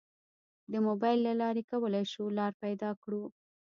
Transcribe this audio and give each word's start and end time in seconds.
د 0.71 0.73
موبایل 0.87 1.19
له 1.27 1.33
لارې 1.41 1.61
کولی 1.71 2.03
شو 2.11 2.23
لار 2.37 2.51
پیدا 2.63 2.89
کړو. 3.03 3.23